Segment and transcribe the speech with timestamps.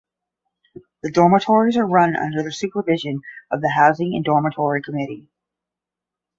[1.03, 5.27] The dormitories are run under the supervision of the Housing and Dormitory Committee.